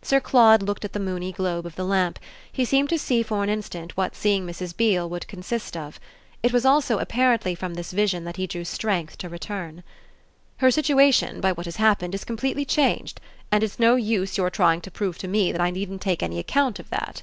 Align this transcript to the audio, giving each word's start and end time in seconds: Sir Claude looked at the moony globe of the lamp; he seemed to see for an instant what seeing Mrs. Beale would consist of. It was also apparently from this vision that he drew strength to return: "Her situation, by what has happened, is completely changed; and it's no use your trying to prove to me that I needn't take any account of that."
Sir 0.00 0.20
Claude 0.20 0.62
looked 0.62 0.86
at 0.86 0.94
the 0.94 0.98
moony 0.98 1.32
globe 1.32 1.66
of 1.66 1.76
the 1.76 1.84
lamp; 1.84 2.18
he 2.50 2.64
seemed 2.64 2.88
to 2.88 2.98
see 2.98 3.22
for 3.22 3.42
an 3.44 3.50
instant 3.50 3.94
what 3.94 4.16
seeing 4.16 4.46
Mrs. 4.46 4.74
Beale 4.74 5.06
would 5.10 5.28
consist 5.28 5.76
of. 5.76 6.00
It 6.42 6.50
was 6.50 6.64
also 6.64 6.98
apparently 6.98 7.54
from 7.54 7.74
this 7.74 7.92
vision 7.92 8.24
that 8.24 8.38
he 8.38 8.46
drew 8.46 8.64
strength 8.64 9.18
to 9.18 9.28
return: 9.28 9.84
"Her 10.60 10.70
situation, 10.70 11.42
by 11.42 11.52
what 11.52 11.66
has 11.66 11.76
happened, 11.76 12.14
is 12.14 12.24
completely 12.24 12.64
changed; 12.64 13.20
and 13.52 13.62
it's 13.62 13.78
no 13.78 13.96
use 13.96 14.38
your 14.38 14.48
trying 14.48 14.80
to 14.80 14.90
prove 14.90 15.18
to 15.18 15.28
me 15.28 15.52
that 15.52 15.60
I 15.60 15.70
needn't 15.70 16.00
take 16.00 16.22
any 16.22 16.38
account 16.38 16.78
of 16.78 16.88
that." 16.88 17.22